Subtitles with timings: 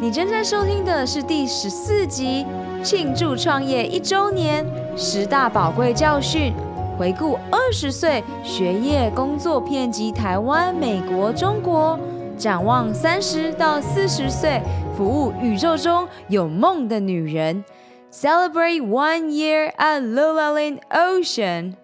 [0.00, 2.46] 你正在收听的是第十四集，
[2.84, 4.64] 庆祝创业一周年，
[4.96, 6.54] 十大宝贵教训，
[6.96, 11.98] 回顾二十岁学业工作遍及台湾、美国、中国，
[12.38, 14.62] 展望三十到四十岁，
[14.96, 17.64] 服务宇宙中有梦的女人。
[18.12, 21.74] Celebrate one year at Lulaline Ocean。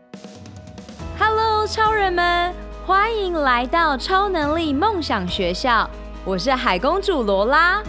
[1.18, 2.54] Hello，超人们，
[2.86, 5.90] 欢迎来到超能力梦想学校，
[6.24, 7.82] 我是海公主罗拉。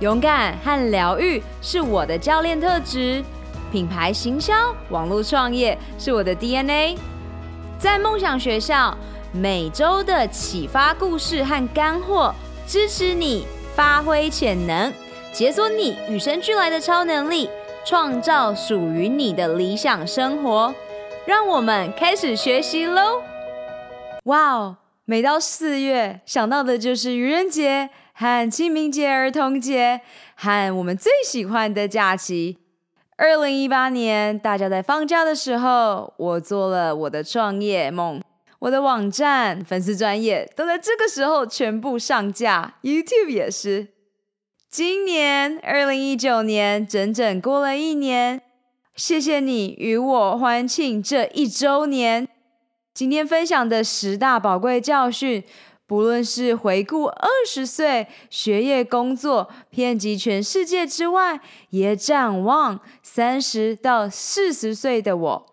[0.00, 3.22] 勇敢和疗愈是我的教练特质，
[3.70, 4.52] 品牌行销、
[4.90, 6.96] 网络创业是我的 DNA。
[7.78, 8.96] 在梦想学校，
[9.32, 12.34] 每周的启发故事和干货，
[12.66, 14.92] 支持你发挥潜能，
[15.32, 17.48] 解锁你与生俱来的超能力，
[17.84, 20.74] 创造属于你的理想生活。
[21.24, 23.22] 让我们开始学习喽！
[24.24, 27.90] 哇哦，每到四月，想到的就是愚人节。
[28.16, 30.00] 和清明节、儿童节，
[30.36, 32.58] 和我们最喜欢的假期。
[33.16, 38.22] 二零一八年，大家在放假的时候，我做了我的创业梦。
[38.60, 43.88] 我的网站、粉丝专业都在这个时候全部上架，YouTube 也是。
[44.70, 48.40] 今年二零一九年，整整过了一年，
[48.94, 52.28] 谢谢你与我欢庆这一周年。
[52.94, 55.42] 今天分享的十大宝贵教训。
[55.86, 61.40] 不论是回顾二十岁学业工作遍及全世界之外，
[61.70, 65.46] 也展望三十到四十岁的我，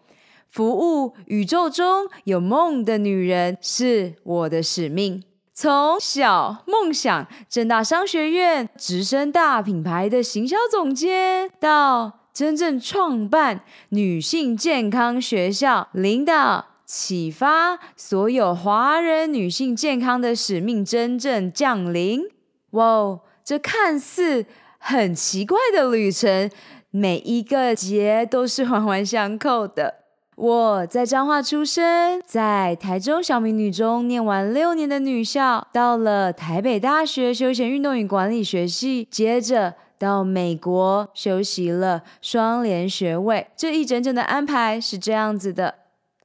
[0.50, 5.24] 服务宇宙中有梦的女人是我的使命。
[5.54, 16.70] 从小梦想正大商学院直升大品牌的行销总监，到真正创办女性健康学校领导。
[16.94, 22.23] 启发所有华人女性健康的使命真正降临。
[22.72, 24.45] 哇哦，这看似
[24.78, 26.52] 很奇怪的旅程，
[26.89, 30.02] 每一个节都是环环相扣的。
[30.36, 43.47] 我在彰化出生，在台中小明女中念完六年的女校，到了台北大学休闲运动与管理学系，接着到美国修习了双联学位。
[43.56, 45.75] 这一整整的安排是这样子的。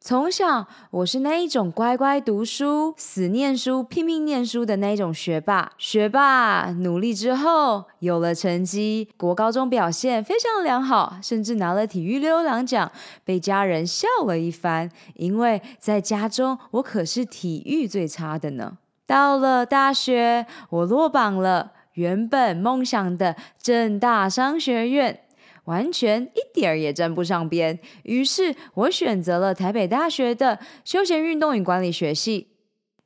[0.07, 5.73] 从小，我是那一种乖乖读书、死念书、拼命念书的那一种学霸。
[5.79, 12.89] 学霸努力之后有了成绩，国高中表现非常良好，甚至拿了体育优良奖，
[13.25, 14.89] 被家人笑了一番。
[15.17, 18.79] 因为在家中，我可是体育最差的呢。
[19.09, 25.23] 到了大学，我落榜了，原本梦想的正大商学院。
[25.67, 32.49] 完全一点儿也沾不上边，于是我选择了台北大学的休闲运动与管理学系，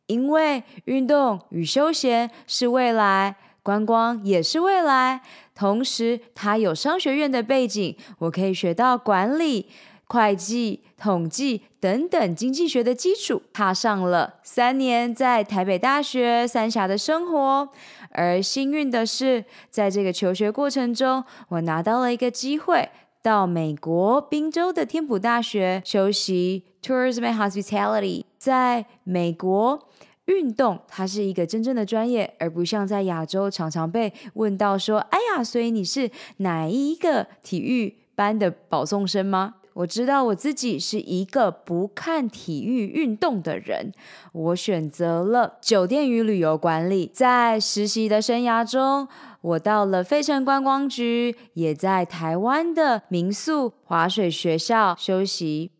[0.06, 5.22] 因为运动与休闲是未来，观光也是未来，
[5.54, 9.68] 同时它有商学院的背景，我可以学到管理、
[10.06, 17.68] 会计、统计等等经济学的基础，踏上了三年在台北大学三峡的生活。
[18.10, 22.90] 而幸运的是，在这个求学过程中，我拿到了一个机会，
[23.22, 28.24] 到美国宾州的天普大学修习 Tourism and Hospitality。
[28.36, 29.88] 在美国，
[30.24, 43.92] 运动它是一个真正的专业，而不像在亚洲常常被问到说：“哎呀，所以你是哪一个体育班的保送生吗？”我知道我自己是一个不看体育运动的人，
[44.32, 47.10] 我选择了酒店与旅游管理。
[47.12, 49.08] 在实习的生涯中，
[49.40, 55.70] 我到了费城观光局，也在台湾的民宿滑水学校休息。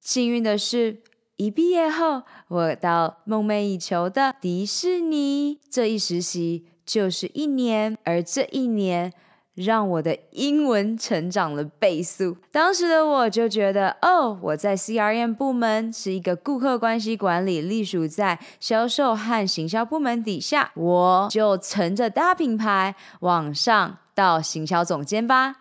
[0.00, 0.98] 幸运的是，
[1.36, 5.58] 一毕业后，我到梦寐以求的迪士尼。
[5.70, 9.12] 这一实习就是一年，而这一年。
[9.56, 12.36] 让我的英文成长了倍速。
[12.52, 25.56] 当时的我就觉得，哦，我在 CRM 部门是一个顾客关系管理，隶属在销售和行销部门底下，我就乘着大品牌往上到行销总监吧。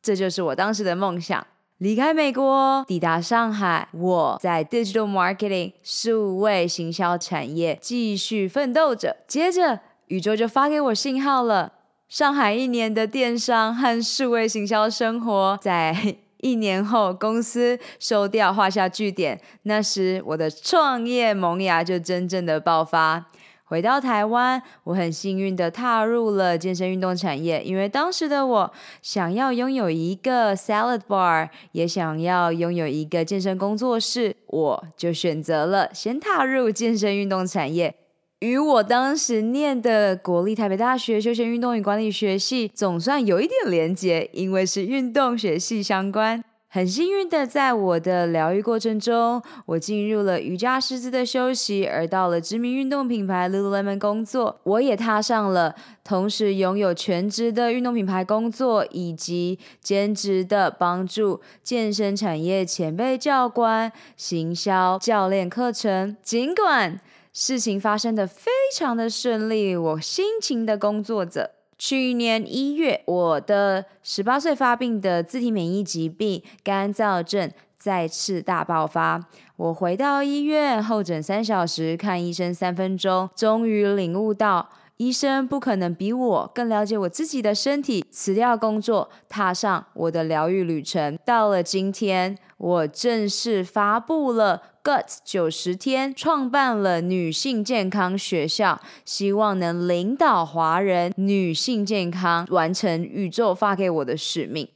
[0.00, 1.46] 这就是我当时的梦想。
[1.78, 9.18] 离开美国，抵达上海，我在 Digital Marketing 数位行销产业继续奋斗着。
[9.28, 9.78] 接着，
[10.08, 11.74] 宇宙就发给我信号了。
[12.08, 19.38] 上海一年的电商和数位行销生活，在 一年后公司收掉，画下句点。
[19.64, 23.26] 那时我的创业萌芽就真正的爆发。
[23.64, 28.72] 回到台湾，我很幸运的踏入了健身运动产业，因为当时的我
[29.02, 37.94] 想要拥有一个 salad bar，也想要拥有一个健身工作室，我就选择了先踏入健身运动产业。
[38.40, 46.44] 与我当时念的国立台北大学休闲运动与管理学系总算有一点连结，因为是运动学系相关。
[46.70, 54.60] 很幸运的，在我的疗愈过程中，我进入了瑜伽师资的修习，而到了知名运动品牌 Lululemon 工作。
[54.64, 55.74] 我也踏上了
[56.04, 66.14] 同时拥有全职的运动品牌工作，以及兼职的帮助健身产业前辈教官、行销教练课程。
[66.22, 67.00] 尽管
[67.40, 71.52] 事情发生的非常的顺利，我辛勤的工作着。
[71.78, 77.48] 去年一月，我的十八岁发病的自体免疫疾病干燥症
[77.78, 79.24] 再次大爆发。
[79.54, 88.04] 我回到医院候诊三小时，看医生三分钟，终于领悟到医生不可能比我更了解我自己的身体。
[88.10, 91.16] 辞掉工作，踏上我的疗愈旅程。
[91.24, 94.60] 到了今天，我正式发布了。
[94.88, 104.66] Gut 九十天创办了女性健康学校，希望能领导华人女性健康，完成宇宙发给我的使命。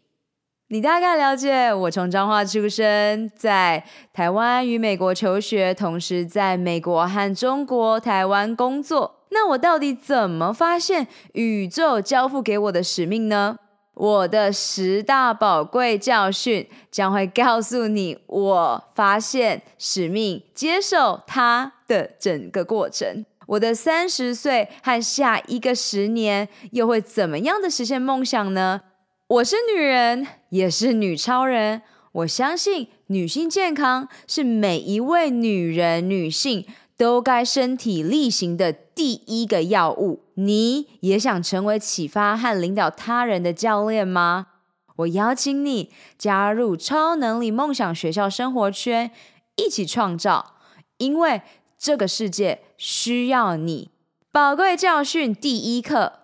[0.68, 9.20] 你大概了解，我从彰化出生，在台湾与美国求学，同时在美国和中国台湾工作。
[9.30, 13.56] 那我到底怎么发现宇宙交付给我的使命呢？
[13.94, 23.24] 我的十大宝贵教训将会告诉你，我发现使命、接受它的整个过程。
[23.48, 28.80] 我的三十岁和下一个十年又会怎么样的实现梦想呢？
[29.26, 31.82] 我是女人，也是女超人。
[32.12, 36.66] 我相信女性健康是每一位女人、女性。
[37.02, 40.22] 都该身体力行的第一个要务。
[40.34, 44.46] 你也想成为启发和领导他人的教练吗？
[44.94, 49.10] 我邀请你加入超能力梦想学校生活圈，
[49.56, 50.54] 一起创造，
[50.98, 51.42] 因为
[51.76, 53.90] 这个世界需要你。
[54.30, 56.20] 宝贵教训第一课：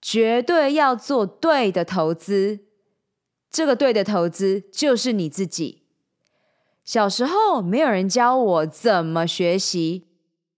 [0.00, 2.60] 绝对要做对的投资。
[3.50, 5.79] 这个对的投资就是你自己。
[6.84, 10.08] 小时候没有人教我怎么学习，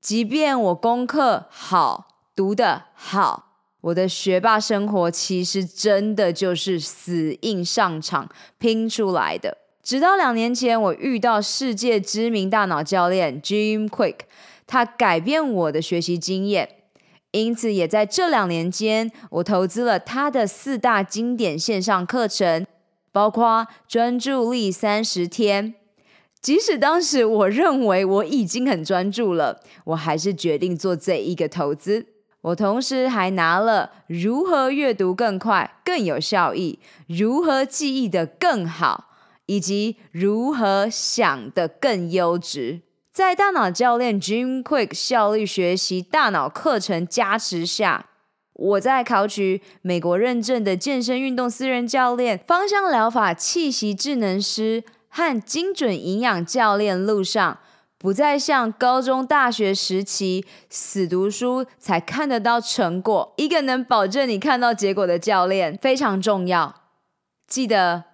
[0.00, 9.58] 即便我功课好，读得好，我的学霸生活其实真的就是死硬上场拼出来的。
[9.82, 14.20] 直到两年前，我遇到世界知名大脑教练 Jim Quick，
[14.66, 16.68] 他改变我的学习经验，
[17.32, 22.64] 因此也在这两年间，我投资了他的四大经典线上课程，
[23.10, 25.74] 包括专注力三十天。
[26.42, 32.06] 即使当时我认为我已经很专注了，我还是决定做这一个投资。
[32.40, 39.10] 我同时还拿了如何阅读更快、更有效益，如何记忆得更好，
[39.46, 42.80] 以及如何想得更优质。
[43.12, 48.06] 在大脑教练 Jim Quick 效率学习大脑课程加持下，
[48.54, 54.82] 我在考取美国认证的健身运动私人教练、芳香疗法气息智能师。
[55.14, 57.58] 和精准营养教练路上，
[57.98, 63.34] 不再像高中、大学时期死读书才看得到成果。
[63.36, 66.74] 一个能保证你看到结果的教练非常重要。
[67.46, 68.04] 记得，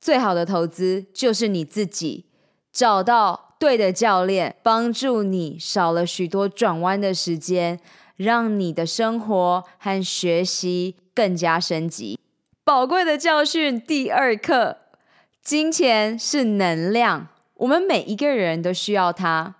[0.00, 2.26] 最好的投资就是你自己。
[2.72, 7.80] 找到对的教练，帮助你少了许多转弯的时间，
[8.14, 12.20] 让你的生活和学习更加升级。
[12.62, 14.85] 宝贵的教训第二课。
[15.46, 19.54] 金钱是能量，我们每一个人都需要它。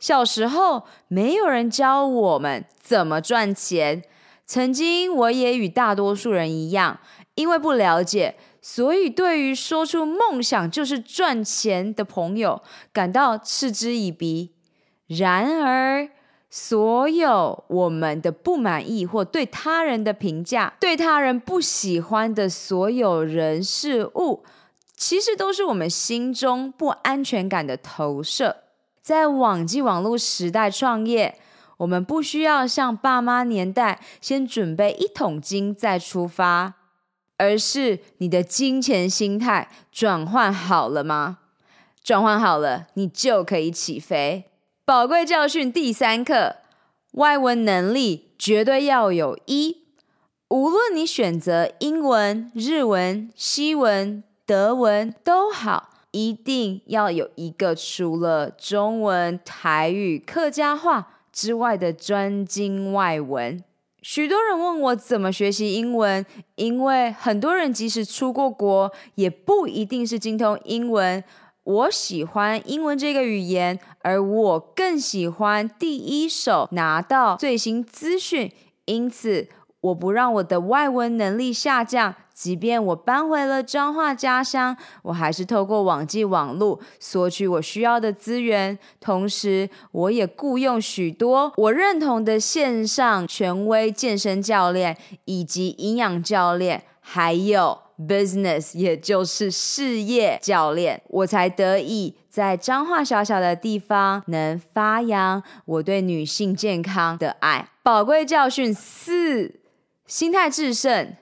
[0.00, 4.02] 小时候，没有人教我们怎么赚钱。
[4.44, 6.98] 曾经，我也与大多数人一样，
[7.36, 12.60] 因为不了解，所以对于说出梦想就是赚钱的朋友
[12.92, 14.50] 感到嗤之以鼻。
[15.06, 16.08] 然而，
[16.50, 24.42] 所有我们的不满意或对他人的评价，对他人不喜欢的所有人事物，
[24.96, 28.56] 其实都是我们心中不安全感的投射。
[29.02, 31.38] 在网际网络时代创业，
[31.78, 36.74] 我们不需要像爸妈年代先准备一桶金再出发，
[37.36, 41.38] 而是你的金钱心态转换好了吗？
[42.02, 44.44] 转换好了，你就可以起飞。
[44.84, 46.56] 宝贵教训第三课：
[47.12, 49.84] 外文能力绝对要有一。
[50.48, 54.22] 无论你选择英文、日文、西文。
[54.46, 63.64] 德文都好，一定要有一个除了中文、台语、客家话之外的专精外文。
[64.02, 71.24] 许多人问我怎么学习英文，因为很多人即使出过国，也不一定是精通英文，
[71.62, 78.52] 我喜欢英文这个语言，而我更喜欢第一手拿到最新资讯，
[78.84, 79.48] 因此
[79.80, 82.14] 我不让我的外文能力下降。
[82.34, 88.76] 即便我搬回了彰化家乡，我还是透过网际网络索取我需要的资源。
[89.00, 107.68] 同时，我也雇佣许多我认同的线上权威健身教练以及营养教练，还有 business，也就是事业教练，我才得以在彰化小小的地方能发扬我对女性健康的爱。
[107.84, 109.60] 宝贵教训四：
[110.06, 111.14] 心态致胜。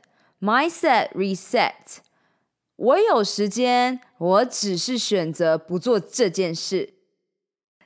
[0.42, 1.99] Mindset reset。
[2.75, 6.94] 我有时间，我只是选择不做这件事。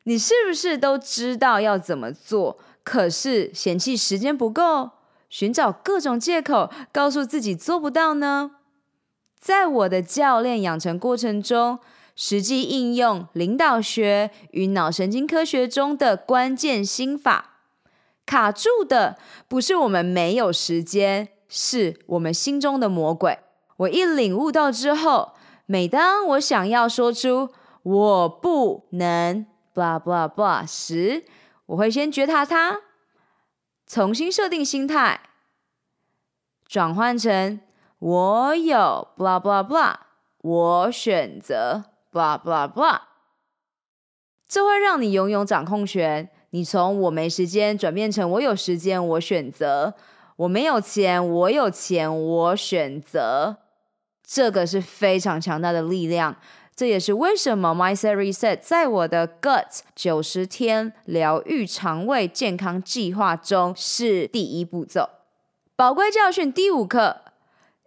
[0.04, 4.92] 你是不是都知道要怎么做，可是嫌弃时间不够，
[5.28, 8.52] 寻找各种借口，告诉自己做不到呢？
[9.38, 11.78] 在我的教练养成过程中，
[12.14, 17.58] 实际应用领导学与脑神经科学中的关键心法，
[18.24, 21.28] 卡住的不是我们没有时间。
[21.48, 23.38] 是我们心中的魔鬼。
[23.78, 25.34] 我一领悟到之后，
[25.66, 27.50] 每当我想要说出
[27.82, 31.24] “我不能 ”blah blah blah 时，
[31.66, 32.80] 我会先觉察它，
[33.86, 35.20] 重新设定心态，
[36.66, 37.60] 转换成
[37.98, 39.94] “我有 blah blah blah”，
[40.40, 43.00] 我选择 blah blah blah。
[44.48, 46.30] 这会让你拥有掌控权。
[46.50, 49.94] 你从“我没时间”转变成“我有时间”，我选择。
[50.36, 53.56] 我没有钱，我有钱，我选择。
[54.22, 56.36] 这个是非常强大的力量。
[56.74, 65.08] 这也是为什么 Mindset Reset 在我的 Gut 九十天疗愈肠胃健康计划中是第一步骤。
[65.74, 67.22] 宝贵教训第五课：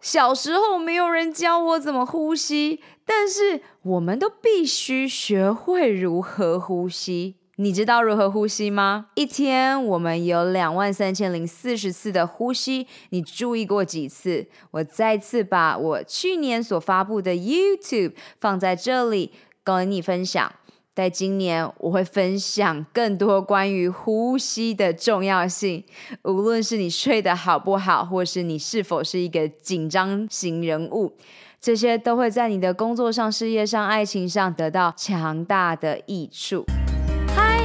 [0.00, 7.36] 小时候没有人教我怎么呼吸，但是我们都必须学会如何呼吸。
[7.62, 9.08] 你知道如何呼吸吗？
[9.16, 14.46] 一天我们有两万三千零四十次的呼吸，你注意过几次？
[14.70, 20.50] 我再次把我去年所发布的 YouTube 放在这里跟你分享。
[20.94, 25.84] 在今年，我会分享更多关于呼吸的重要性。
[26.22, 31.12] 无论是你睡得好不好，或是你是否是一个紧张型人物，
[31.60, 36.64] 这些都会在你的工作上、事业上、爱情上得到强大的益处。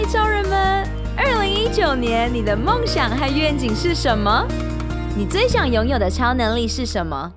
[0.08, 0.88] 超人们！
[1.18, 4.48] 二零一九年，你的梦想和愿景是什么？
[5.18, 7.34] 你最想拥有的超能力是什么？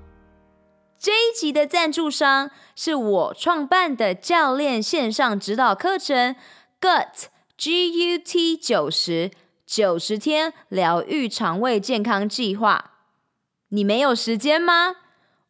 [0.99, 6.37] 这一集的赞助商是我创办的教练线上指导课程
[6.79, 9.31] GUT G U T 九十
[9.65, 12.93] 九十天疗愈肠胃健康计划。
[13.71, 14.97] 你没有时间吗？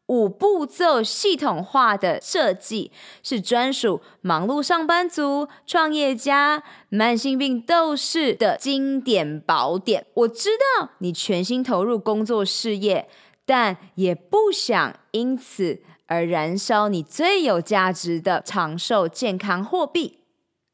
[0.08, 2.90] 五步骤系统化的设计
[3.22, 10.06] 是专属忙碌上班族、创业家、慢性病斗士的经典宝典。
[10.14, 13.08] 我知道你全心投入工作事业，
[13.44, 20.18] 但也不想因此而燃烧你最有价值的长寿健康货币。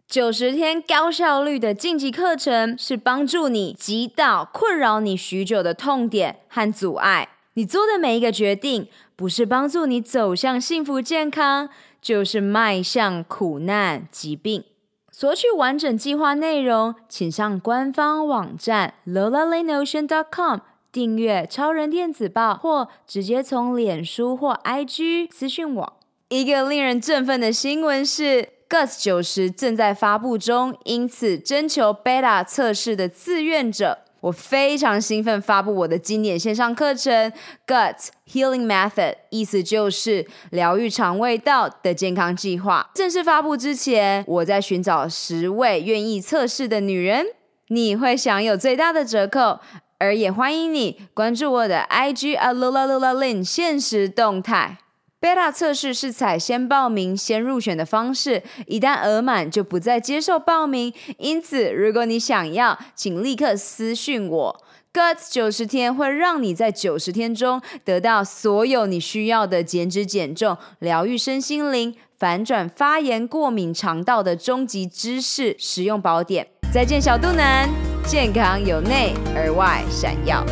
[0.07, 7.31] 九十天高效率的晋级课程是帮助你击倒困扰你许久的痛点和阻碍。
[7.55, 11.69] 你做的每一个决定，不是帮助你走向幸福健康，
[12.03, 14.65] 就是迈向苦难疾病。
[15.13, 20.59] 索取完整计划内容，请上官方网站 lolalaynotion.com
[20.91, 25.93] 订阅超人电子报，或直接从脸书或 IG 私讯我。
[26.31, 33.99] 一个令人振奋的新闻是，Gus 九十正在发布中，因此征求 Beta 测试的自愿者。
[34.25, 37.31] 我非常兴奋发布我的经典线上课程
[37.67, 42.91] GUT Healing Method，意思就是疗愈肠胃道的健康计划。
[42.95, 47.27] 正式发布之前，我在寻找十位愿意测试的女人，
[47.69, 49.61] 你会享有最大的折扣，
[49.99, 54.79] 而也欢迎你关注我的 IG @lolaLolaLin 限时动态。
[55.25, 60.93] Beta 测试是采先报名先入选的方式，一旦额满就不再接受报名。
[61.17, 64.65] 因此，如果你想要，请立刻私讯我。
[64.93, 76.47] GUT 九十天会让你在九十天中得到所有你需要的减脂减重、疗愈身心灵、反转发炎过敏肠道的终极知识实用宝典。
[76.71, 77.67] 再见，小肚腩，
[78.07, 80.45] 健康由内而外闪耀。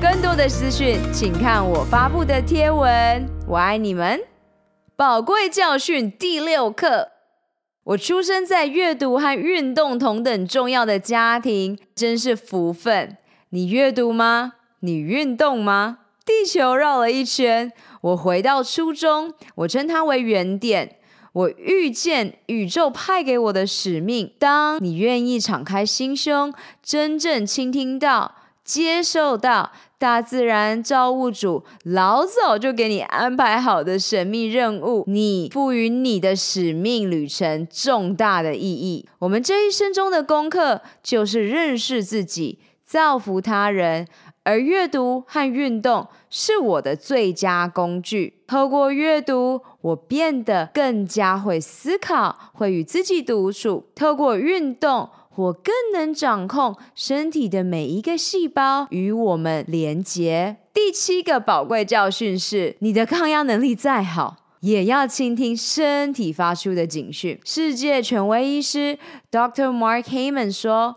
[0.00, 3.28] 更多的资讯，请看我发布的贴文。
[3.48, 4.20] 我爱你们！
[4.94, 7.08] 宝贵教训第六课：
[7.82, 13.16] 我出生在阅读和运动同等重要的家庭，真是福分。
[13.48, 14.52] 你阅读吗？
[14.80, 15.98] 你运动吗？
[16.24, 20.98] 地球绕了一圈，我回到初中，我称它为原点。
[21.32, 24.32] 我遇见宇宙派给我的使命。
[24.38, 39.08] 当你愿意敞开心胸，真正倾听到、接受到大自然造物主老早就给你安排好的神秘任务，你赋予你的使命旅程重大的意义。
[39.18, 44.06] 我们这一生中的功课就是认识自己，造福他人。
[44.44, 48.38] 而阅读和运动是我的最佳工具。
[48.46, 60.56] 透过阅读，我变得更加会思考，会与自己独处；透过运动，我更能掌控身体的每一个细胞，与我们连结。
[60.74, 67.38] 第七个宝贵教训是：你的抗压能力再好，也要倾听身体发出的警讯。
[67.44, 68.98] 世界权威医师
[69.30, 69.70] Dr.
[69.70, 70.96] Mark Heyman 说。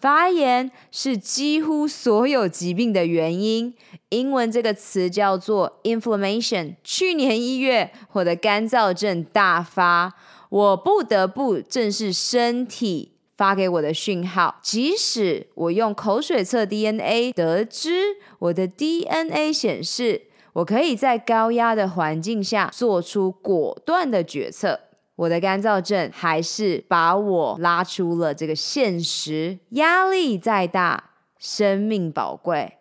[0.00, 3.74] 发炎是几乎所有疾病的原因。
[4.08, 6.76] 英文这个词叫做 inflammation。
[6.82, 10.14] 去年一月，我的干燥症大发，
[10.48, 14.58] 我不得不正视身体发给我的讯号。
[14.60, 24.80] 即使我用口水测 DNA，得知我的 DNA 显示，我可以在高压的环境下做出果断的决策。
[25.16, 29.58] 我的干燥症还是把我拉出了这个现实。
[29.70, 32.74] 压力再大，生命宝贵；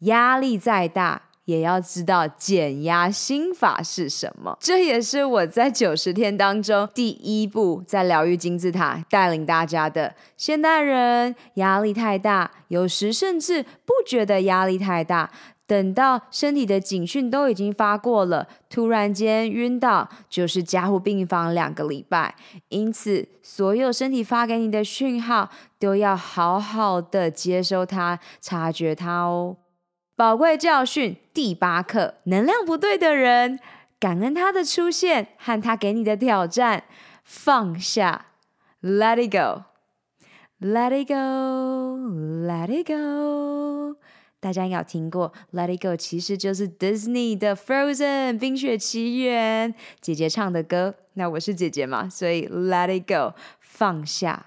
[0.00, 4.56] 压力再大，也要知道减压心法是什么。
[4.58, 10.14] 这也是我在九十天当中第一步在疗愈金字塔带领大家的。
[10.38, 15.30] 现代人压力太大，有时甚至不觉得压力太大。
[15.64, 22.34] 等到身体的警讯都已经发过了，突然间晕倒，就是加护病房两个礼拜。
[22.68, 29.56] 因此，所有身体发给你的讯号，都要好好的接收它，察觉它哦。
[30.22, 33.58] 宝贵教训第八课：能量不对的人，
[33.98, 36.84] 感恩他的出现和他给你的挑战，
[37.24, 38.26] 放下
[38.82, 43.96] ，Let it go，Let it go，Let it go。
[44.38, 50.94] 大家应该有听过《Let It Go》，其实就是 Disney 的《Frozen》冰雪奇缘姐姐唱的歌。
[51.14, 54.46] 那我是姐姐嘛，所以 Let It Go，放下。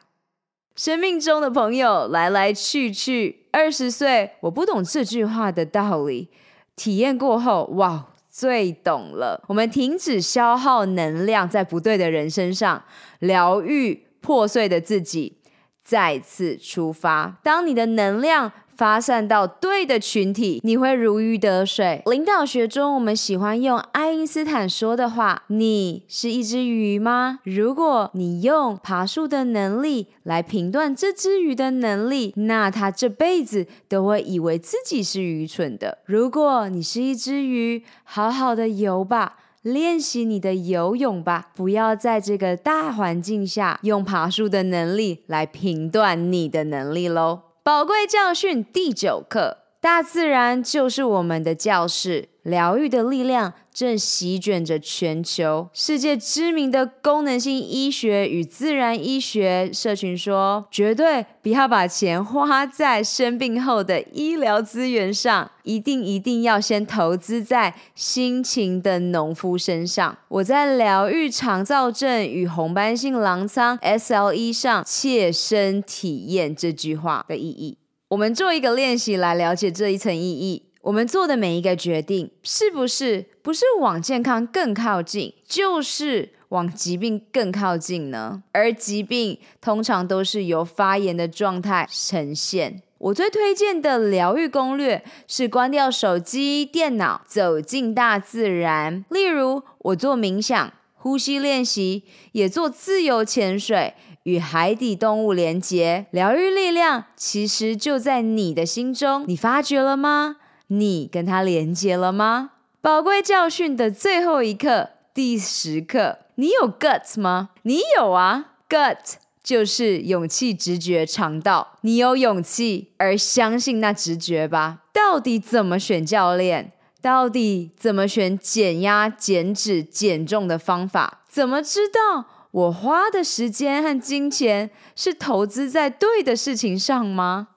[0.75, 6.29] 生命中的朋友来来去去，二十岁我不懂这句话的道理，
[6.75, 9.41] 体验过后，哇，最懂了。
[9.47, 12.83] 我们停止消耗能量在不对的人身上，
[13.19, 15.38] 疗愈破碎的自己，
[15.81, 17.39] 再次出发。
[17.41, 22.01] 当你的能量发散到对的群体，你会如鱼得水。
[22.07, 27.39] 领导学中，我们喜欢用爱因斯坦说的话：“你是一只鱼吗？
[27.43, 35.99] 如果你用爬树的能力来评断这只鱼的能力，那它这辈子都会以为自己是愚蠢的。
[36.05, 55.67] 如果你是一只鱼，好好的游吧，练习你的游泳吧，不要在这个大环境下用爬树的能力来评断你的能力喽。”宝贵教训第九课：大自然就是我们的教室，疗愈的力量正席卷着全球。
[55.73, 70.17] 世界知名的功能性医学与自然医学社群说，绝对不要把钱花在生病后的医疗资源上，一定一定要先投资在辛勤的农夫身上。
[70.29, 77.77] 我在疗愈肠躁症与红斑性狼疮 SLE 上切身体验这句话的意义。
[78.09, 80.64] 我们做一个练习来了解这一层意义。
[80.86, 88.43] 我们做的每一个决定，是不是不是往健康更靠近，就是往疾病更靠近呢？
[88.52, 92.84] 而疾病通常都是由发炎的状态呈现。
[93.00, 99.04] 我最推荐的疗愈攻略是关掉手机、电脑，走进大自然。
[99.10, 106.06] 例如，我做冥想、呼吸练习，也做自由潜水，与海底动物连结。
[106.12, 110.38] 疗愈力量其实就在你的心中，你发觉了吗？
[110.67, 112.51] 你跟他连接了吗？
[112.82, 117.49] 宝贵教训的最后一课，第十课，你有 guts 吗？
[117.63, 121.78] 你有啊，gut 就是勇气、直觉、肠道。
[121.82, 124.80] 你有勇气而相信那直觉吧。
[124.91, 126.71] 到底怎么选教练？
[127.01, 131.21] 到底怎么选减压、减脂、减重的方法？
[131.30, 137.49] 怎么知道我花的时间和金钱是投资在对的事情上吗？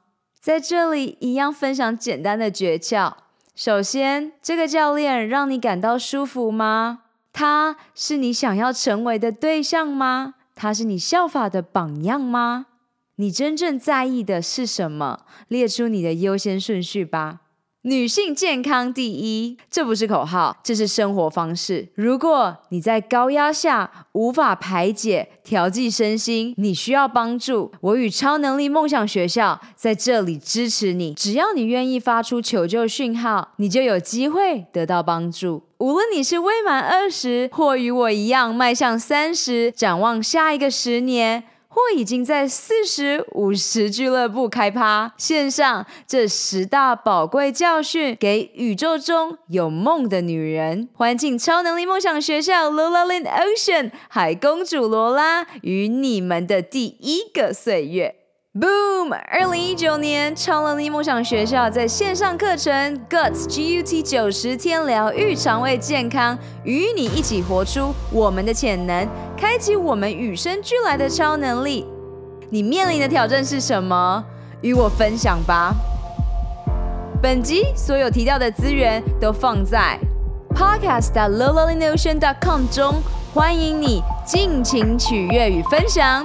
[0.49, 3.13] 在这里一样分享简单的诀窍。
[3.55, 7.01] 首先，这个教练让你感到舒服吗？
[7.35, 10.37] 他是你想要成为的对象吗？
[10.55, 12.65] 他是你效法的榜样吗？
[13.17, 15.27] 你真正在意的是什么？
[15.49, 17.41] 列出你的优先顺序吧。
[17.83, 21.87] 女性健康第一，这不是口号，这是生活方式。
[21.95, 31.15] 如果你在高压下无法排解、调剂身心，你需要帮助，我与超能力梦想学校在这里支持你。
[31.15, 35.63] 只要你愿意发出求救讯号，你就有机会得到帮助。
[35.79, 41.45] 无论你是未满二十，或与我一样迈向三十，展望下一个十年。
[41.69, 50.89] 或已经在四十五十俱乐部开趴，献上这十大宝贵教训给宇宙中有梦的女人。
[50.95, 58.18] 欢迎超能力梦想学校，Lola Lin Ocean 海公主罗拉与你们的第一个岁月。
[58.55, 59.13] Boom！
[59.31, 69.07] 二零一九年，超能力梦想学校在线上课程 Guts GUT 九十天疗愈肠胃健康，与你一起活出我们的潜能，
[69.37, 71.87] 开启我们与生俱来的超能力。
[72.49, 74.25] 你面临的挑战是什么？
[74.63, 75.75] 与我分享吧。
[77.21, 79.99] 本集所有提到的资源都放在
[80.57, 82.95] podcast.lolalinocean.com 中，
[83.35, 86.25] 欢迎你尽情取悦与分享。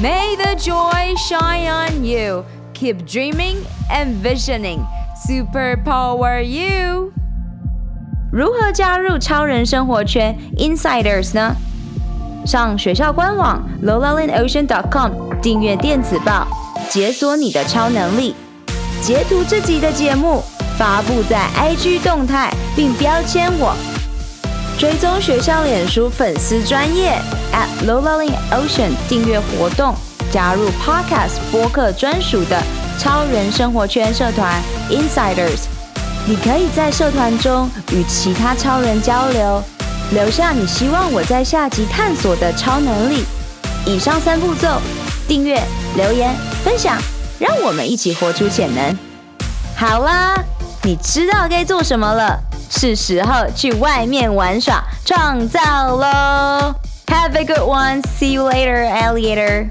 [0.00, 2.46] May the joy shine on you.
[2.72, 3.58] Keep dreaming
[3.90, 4.86] and visioning.
[5.28, 7.12] Superpower you.
[8.32, 11.54] 如何加入超人生活圈 Insiders 呢？
[12.46, 16.46] 上学校官网 lolalinocean.com 订阅电子报，
[16.88, 18.34] 解锁你的超能力。
[19.02, 20.42] 截图这集的节目，
[20.78, 23.76] 发布在 IG 动态，并标签我。
[24.80, 27.12] 追踪学校脸书粉丝专页
[27.52, 29.94] at lolalinocean 订阅活动，
[30.32, 32.58] 加入 Podcast 播客专属的
[32.98, 35.64] 超人生活圈社团 Insiders。
[36.26, 39.62] 你可以在社团中与其他超人交流，
[40.12, 43.26] 留下你希望我在下集探索的超能力。
[43.84, 44.80] 以上三步骤：
[45.28, 45.62] 订阅、
[45.94, 46.96] 留言、分享，
[47.38, 48.98] 让我们一起活出潜能。
[49.76, 50.42] 好啦，
[50.84, 52.40] 你知道该做什么了。
[52.70, 55.60] 是时候去外面玩耍、创造
[55.96, 56.74] 喽
[57.06, 58.00] ！Have a good one.
[58.02, 59.68] See you later, alligator.